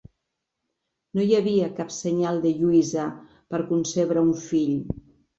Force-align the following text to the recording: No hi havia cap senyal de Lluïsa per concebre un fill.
No 1.17 1.25
hi 1.25 1.35
havia 1.39 1.67
cap 1.79 1.91
senyal 1.95 2.41
de 2.45 2.53
Lluïsa 2.61 3.03
per 3.53 3.59
concebre 3.73 4.25
un 4.29 4.33
fill. 4.47 4.73